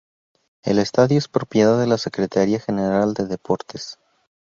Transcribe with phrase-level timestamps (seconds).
[0.63, 3.99] El estadio es propiedad de la Secretaría General de Deportes.